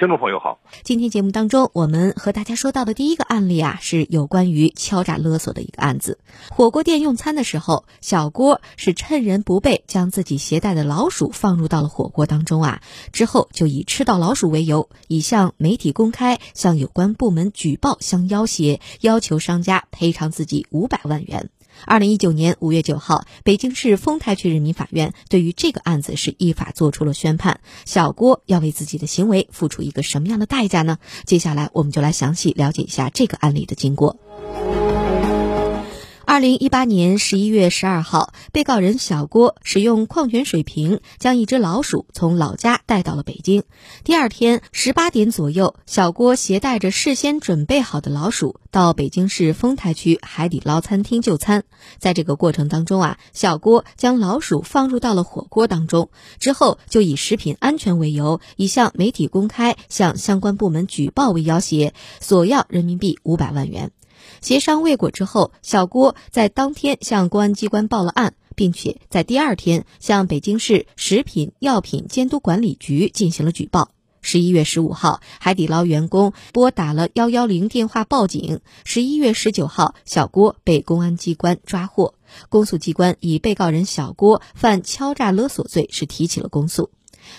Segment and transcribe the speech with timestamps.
[0.00, 6.18] 听众朋友好，今天节目当中，我们和大家说到的第一个案例啊，是有关于敲诈勒索的一个案子。
[6.48, 12.80] 火锅店用餐的时候，小郭是趁人不备，将自己携带的老鼠放入到了火锅当中啊，
[13.12, 21.50] 之后就以吃到老鼠为由，以向媒体公开、向有关部门举报相要挟，要求商家赔偿自己五百万元。
[21.86, 27.60] 二零一九年五月九号，北京市丰台区人民法院对于这个案子是依法作出了宣判。
[27.84, 30.98] 小郭要为自己的行为付出一个什么样的代价呢？
[31.24, 34.16] 接下来我们就来详细了解一下这个案例的经过。
[36.30, 43.64] 二零一八年十一月十二号，被告人小郭使用矿泉水瓶将一只老鼠从老家带到了北京。
[44.04, 51.64] 第二天十八点左右，小郭携带着事先准备好的老鼠到北京市丰台区海底捞餐厅就餐。
[51.98, 63.90] 在这个过程当中啊，小郭将老鼠放入到了火锅当中，之后就以食品安全为由，以向媒体公开、向相关部门举报为要挟，索要人民币五百万元。
[64.40, 73.90] 协商未果之后，小郭在当天向公安机关报了案，并且在第二天向北京市食品药品监督管理局进行了举报。
[74.22, 78.60] 十一月十五号，海底捞员工拨打了幺幺零电话报警。
[78.84, 82.14] 十一月十九号，小郭被公安机关抓获，
[82.50, 86.90] 公诉机关以被告人小郭犯敲诈勒索罪是提起了公诉。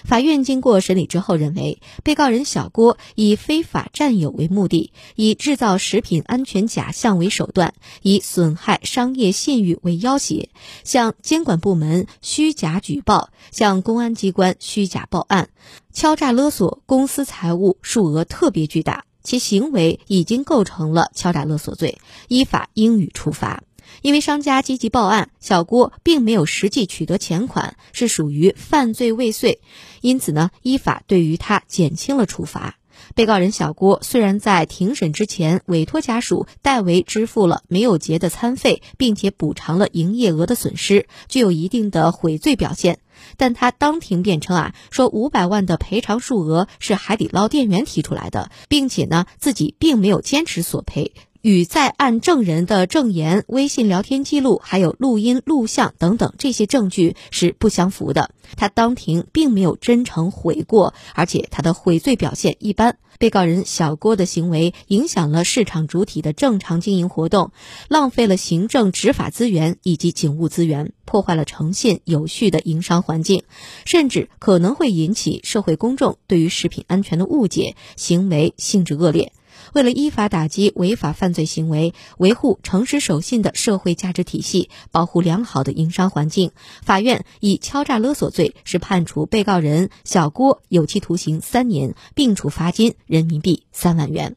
[0.03, 10.49] 法院经过审理之后认为，被告人小郭以非法占有为目的，以制造食品安全假象为手段，以损害商业信誉为要挟，
[10.83, 15.49] 向监管部门虚假举报，向公安机关虚假报案，
[15.93, 23.63] 敲诈勒索公私财物数额特别巨大，其行为已经构成了敲诈勒索罪，依法应予处罚。
[24.01, 29.59] 因为商家积极报案，小郭并没有实际取得钱款，是属于犯罪未遂，
[30.01, 32.77] 因此呢，依法对于他减轻了处罚。
[33.15, 42.99] 被告人小郭虽然在庭审之前委托家属代为支付了没有结的餐费，并且补偿了营业额的损失，具有一定的悔罪表现，
[43.37, 51.13] 但他当庭辩称啊，说五百万的赔偿数额是海底捞店员提出来的，并且呢，自己并没有坚持索赔。
[51.41, 58.31] 与在案证人的证言、微信聊天记录、还有录音、录像等等这些证据是不相符的。
[58.57, 62.97] 他当庭并没有真诚悔过，而且他的悔罪表现一般。
[63.17, 67.51] 被告人小郭的行为影响了市场主体的正常经营活动，
[67.87, 73.43] 浪费了行政执法资源以及警务资源，破坏了诚信有序的营商环境，
[73.85, 79.33] 甚至可能会引起社会公众对于食品安全的误解，行为性质恶劣。
[79.73, 86.51] 为了依法打击违法犯罪行为，维护诚实守信的社会价值体系，保护良好的营商环境，
[86.83, 94.35] 法院以敲诈勒索罪是判处被告人小郭有期徒刑三年，并处罚金人民币三万元。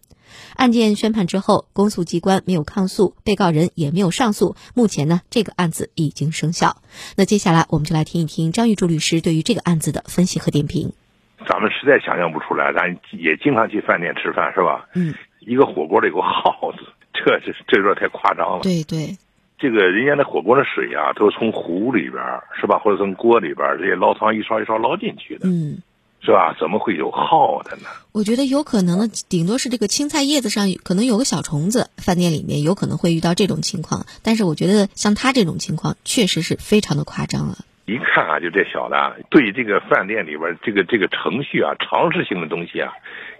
[0.56, 4.56] 案件宣判之后，公诉机关没有抗诉，被告人也没有上诉。
[4.74, 6.82] 目前呢，这个案子已经生效。
[7.16, 10.92] 那接下来我们就来听一听张玉柱律师对于这个案子的分析和点评。
[11.48, 14.88] 咱们实在想象不出来，咱也经常去饭店吃饭，是吧？
[14.94, 15.14] 嗯。
[15.40, 16.78] 一个火锅里有个耗子，
[17.12, 18.60] 这这这有点太夸张了。
[18.62, 19.16] 对对。
[19.58, 22.22] 这个人家那火锅的水啊，都是从壶里边
[22.58, 25.48] 是吧，或者从锅里边这些捞汤一勺一勺捞进去的。
[25.48, 25.82] 嗯。
[26.22, 26.56] 是吧？
[26.58, 27.82] 怎么会有耗的呢？
[28.12, 31.90] 我觉得有可能呢，顶多是这个青菜叶子上可能有个小虫子。
[31.98, 37.58] 饭店里面有可能会遇到这种情况，但是我觉得像他这种情况，确实是非常的夸张了。
[37.86, 38.94] 一看啊，就这小子
[39.28, 42.92] 对这个饭店里边这个这个程序啊、常识性的东西啊，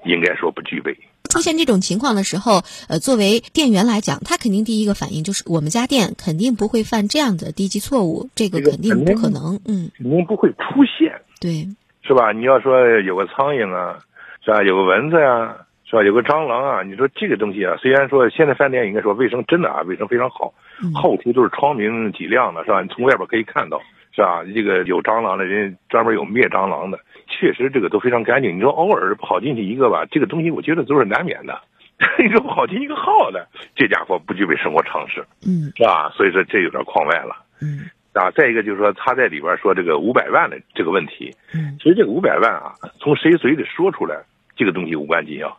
[0.04, 0.96] 应该说不具备。
[1.30, 11.66] 出现这种情况的时候，呃，作为店员来讲，他肯定第一个反应就是我们家店肯定不会犯这样的低级错误，这个肯定不可能，嗯，肯定不会出现，对，
[12.02, 12.32] 是吧？
[12.32, 13.98] 你要说有个苍蝇啊，
[14.44, 14.62] 是吧？
[14.62, 15.56] 有个蚊子呀，
[15.88, 16.04] 是吧？
[16.04, 20.52] 有个蟑螂啊，你说这个东西啊，虽然说现在饭店应该说卫生真的啊，卫生非常好，
[20.94, 22.82] 后厨都是窗明几亮的，是吧？
[22.82, 23.80] 你从外边可以看到。
[24.14, 24.44] 是吧？
[24.54, 28.56] 这个有蟑螂的人专门有灭蟑螂的，确实这个都非常干净。
[28.56, 31.60] 你说偶尔跑进去一个吧，这个东西我觉得都是难免的。
[32.18, 36.10] 你说跑进一个耗的，这家伙不具备生活常识，嗯是吧？
[36.10, 37.36] 所以说这有点框外了。
[37.62, 44.16] 嗯啊，再一个就是说，他在里边说这个五百万的这个问题，嗯其实这个五百万啊，从谁嘴里说出来，
[44.56, 45.56] 这个东西无关紧要，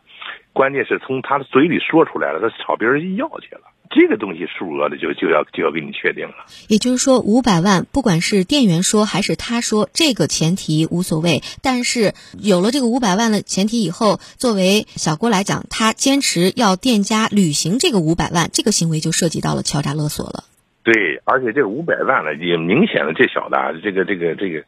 [0.52, 6.46] 关键是从他的嘴里说出来了，他朝别人要去了，这个东西数额的就就要就要给你确定了。
[6.68, 11.42] 也就是说，五百万，不管是店员说还是他说，这个前提无所谓。
[11.62, 20.44] 但是有了这个五百万的前提以后，作为小郭来讲，他坚持要店家履行这个五百万，这个行为就涉及到了敲诈勒索了。
[20.84, 24.64] 对，而且这个五百万呢，也明显的这小子啊，这个这个这个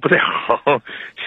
[0.00, 0.80] 不太好，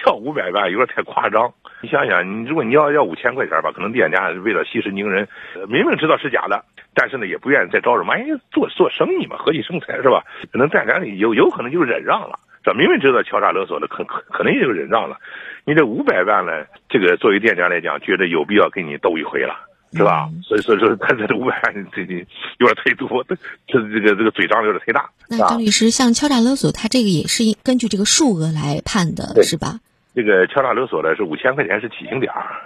[0.06, 1.52] 要五百万有点太夸张。
[1.82, 6.64] 你想想，你如果你要要五千块钱吧，可能店家为了息事宁人，呃明明知道是假的，
[6.94, 10.24] 但是呢也不愿意再招惹嘛，哎，做做生意嘛，和气生财是吧？
[10.52, 15.18] 可能店家里有有可能就忍让了，这明明知道敲诈勒索的，可可可能也就忍让了。
[15.64, 19.54] 你这五百万呢，这个作为店家来讲，觉得有必要跟你斗一回了。
[19.92, 20.28] 是吧？
[20.42, 22.12] 所以所以说，他这五百万这这
[22.58, 23.36] 有点忒多，这
[23.68, 25.58] 这这个这个嘴张有点忒大，那张？
[25.58, 29.78] 律师，像敲诈勒索，他这个也是根据这个数额来判的，是吧？
[30.16, 32.56] 这个敲诈勒索的是五千块钱是起刑点儿，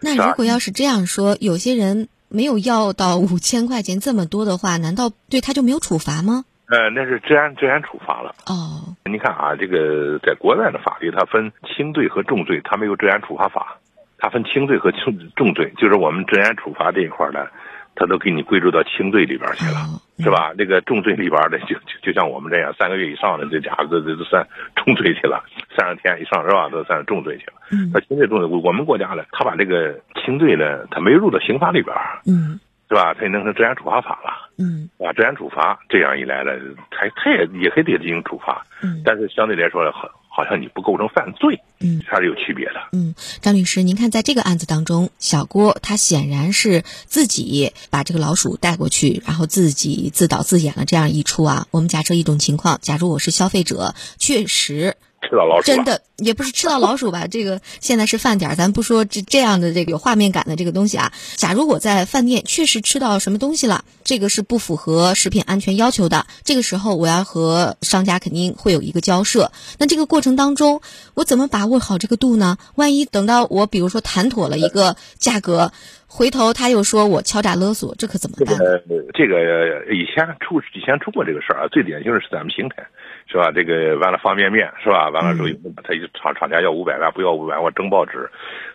[0.00, 6.44] 那如果要是这样说，有些人没有要到五千块钱这么多的话，难道对他就没有处罚吗？
[6.66, 8.34] 呃，那是治安治安处罚了。
[8.46, 13.78] 哦，你看啊，这个在国外的法律，它分轻罪和重罪，它没有治安处罚法，
[14.18, 17.46] 它分轻罪和重重罪，就是我们治安处罚这一块儿呢，
[17.94, 19.78] 它都给你归入到轻罪里边儿去了。
[19.78, 20.52] 哦是吧？
[20.56, 24.46] 这个重罪里边的就就就像我们这样，三个月以上的这家伙这这这算
[24.76, 25.42] 重罪去了，
[25.76, 26.68] 三十天以上是吧？
[26.68, 27.54] 都算重罪去了。
[27.72, 31.94] 嗯他轻罪重罪，我我们国家呢，他把这个轻罪呢，他没入到刑法里边，
[32.26, 32.58] 嗯
[32.88, 33.14] 是吧？
[33.14, 34.50] 他也弄成治安处罚法了。
[34.58, 36.52] 嗯啊，治安处罚这样一来呢，
[36.90, 42.80] 他他也也可以得进行处罚，嗯但是相对来说，好好像你不构成犯罪，嗯它是有区别的。
[42.92, 51.66] 嗯，张律师，您看在这个案子当中，小郭他显然是自己把这个老鼠带过去，然后自己自导自演了这样一出啊。
[51.70, 57.26] 我们假设一种情况，假如我是消费者，确实吃到老鼠，真的也不是吃到老鼠吧？
[57.26, 61.12] 这个现在是饭点儿，咱不说这这样的这个有画面感的这个东西啊。
[61.36, 69.52] 假如我在饭店确实吃到什么东西了，这个是不符合食品安全要求的，这个时候我要和商家肯定会有一个交涉。
[69.78, 70.80] 那这个过程当中，
[71.14, 72.56] 我怎么把握好这个度呢？
[72.74, 75.70] 万一等到我比如说谈妥了一个价格，
[76.08, 78.48] 回头他又说我敲诈勒索，这可怎么办？
[78.48, 78.74] 这个
[79.14, 82.84] 这个以前出以前出过这个事儿啊，最典型的是咱们邢台，
[83.30, 83.52] 是吧？
[83.54, 85.08] 这个完了方便面是吧？
[85.10, 85.48] 完了之后
[85.84, 88.28] 他一厂厂家要五百万，不要五百万，我征报纸，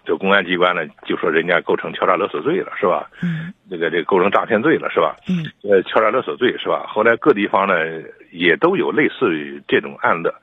[0.06, 3.12] 这公安机关呢就说人家构成敲诈勒索罪了，是吧？
[3.22, 5.16] 嗯这个这个构成诈骗罪了，是吧？
[5.28, 6.86] 嗯呃，敲诈勒索罪是吧？
[6.88, 7.74] 后来各地方呢
[8.32, 10.34] 也都有类似于这种案子，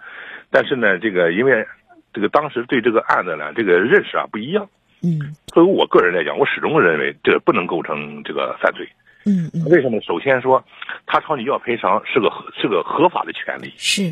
[0.50, 1.66] 但是呢，这个因为
[2.12, 4.69] 这个当时对这个案子呢这个认识啊不一样。
[5.04, 8.88] 嗯作为我个人来讲，我始终认为这不能构成这个犯罪。
[9.24, 10.00] 嗯嗯，为什么？
[10.00, 10.64] 首先说，
[11.06, 14.10] 他朝你要赔偿是个合是个合法的权利，是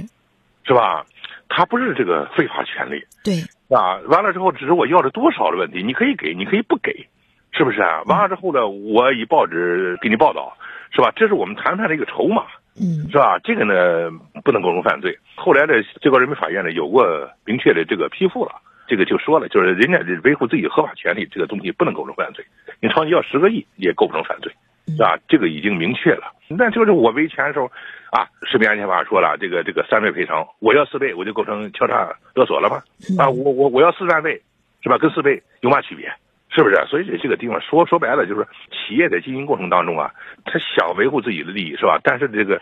[0.65, 1.05] 是吧？
[1.49, 3.43] 他不是这个非法权利对，
[3.77, 3.99] 啊。
[4.07, 7.09] 完了之后，只是我要的多少的问题，你可以给，你可以不给，
[7.53, 8.03] 是不是啊？
[8.07, 10.57] 完了之后呢，我以报纸给你报道，
[10.91, 11.13] 是吧？
[11.17, 12.45] 这是我们谈判的一个筹码，
[12.81, 13.39] 嗯是吧？
[13.43, 14.11] 这个呢
[14.45, 15.19] 不能构成犯罪。
[15.37, 17.05] 后来的最高人民法院呢有过
[17.45, 18.53] 明确的这个批复了，
[18.87, 22.45] 这个就说了，就是人家维护自己合法权利，这个东西不能构成犯罪。
[22.81, 24.53] 你朝你要十个亿也构不成犯罪，
[24.87, 25.19] 是吧？
[25.29, 26.33] 这个已经明确了。
[26.49, 27.67] 那就是我维权的时候
[28.11, 32.83] 啊，食品安全法说了，这个这个三倍赔偿，我要四倍，我就构成敲诈勒索了吗？
[33.19, 34.41] 啊，我我我要四万倍，
[34.83, 34.97] 是吧？
[34.99, 36.13] 跟四倍有嘛区别？
[36.53, 36.75] 是不是？
[36.89, 40.11] 所以这这个地方说说白了，就是企业在经营过程当中啊，
[40.45, 42.01] 他想维护自己的利益，是吧？
[42.03, 42.61] 但是这个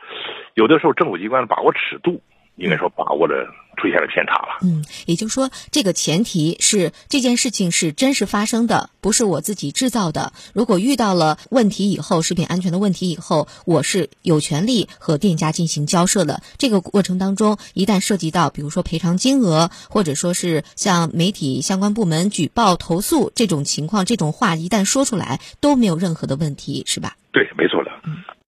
[0.54, 2.20] 有的时候政府机关把握尺度，
[2.58, 3.46] 应该说把握的
[3.76, 4.58] 出现了偏差了。
[4.62, 10.32] 嗯，也就是说，这个前提是这件事情是真实发生的，不是我自己制造的。
[10.52, 16.42] 如果遇到了问题以后，食品安全的问题以后，我是有权利和店家进行交涉的。
[16.58, 27.16] 这个过程当中，一旦涉及到比如说赔偿金额，或者说是向媒体相关部门举报投诉这种情况，这种话一旦说出来，都没有任何的问题，是吧？
[27.30, 27.90] 对，没错的。